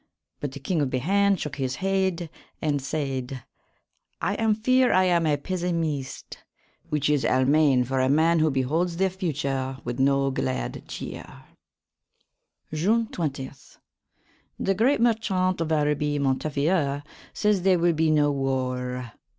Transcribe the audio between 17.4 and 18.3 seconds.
there will be